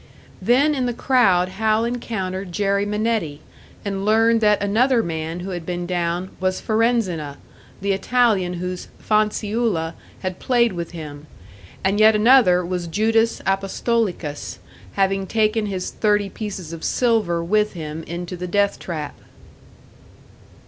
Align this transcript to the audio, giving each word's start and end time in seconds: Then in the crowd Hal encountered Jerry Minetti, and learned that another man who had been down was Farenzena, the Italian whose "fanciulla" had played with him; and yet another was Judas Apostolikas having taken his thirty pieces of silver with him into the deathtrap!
Then 0.41 0.73
in 0.73 0.87
the 0.87 0.95
crowd 0.95 1.47
Hal 1.49 1.85
encountered 1.85 2.51
Jerry 2.51 2.87
Minetti, 2.87 3.39
and 3.85 4.03
learned 4.03 4.41
that 4.41 4.59
another 4.59 5.03
man 5.03 5.41
who 5.41 5.51
had 5.51 5.63
been 5.63 5.85
down 5.85 6.31
was 6.39 6.59
Farenzena, 6.59 7.37
the 7.81 7.91
Italian 7.91 8.53
whose 8.53 8.87
"fanciulla" 8.97 9.93
had 10.21 10.39
played 10.39 10.73
with 10.73 10.89
him; 10.89 11.27
and 11.83 11.99
yet 11.99 12.15
another 12.15 12.65
was 12.65 12.87
Judas 12.87 13.41
Apostolikas 13.45 14.57
having 14.93 15.27
taken 15.27 15.67
his 15.67 15.91
thirty 15.91 16.29
pieces 16.31 16.73
of 16.73 16.83
silver 16.83 17.43
with 17.43 17.73
him 17.73 18.01
into 18.07 18.35
the 18.35 18.47
deathtrap! 18.47 19.13